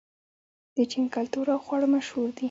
د 0.77 0.77
چین 0.91 1.05
کلتور 1.15 1.45
او 1.53 1.59
خواړه 1.65 1.87
مشهور 1.95 2.29
دي. 2.35 2.39